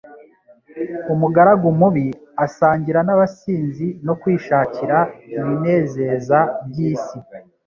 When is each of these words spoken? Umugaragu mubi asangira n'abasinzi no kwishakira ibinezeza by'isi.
Umugaragu 1.13 1.67
mubi 1.79 2.07
asangira 2.45 2.99
n'abasinzi 3.03 3.87
no 4.05 4.13
kwishakira 4.21 4.97
ibinezeza 5.39 6.39
by'isi. 6.67 7.17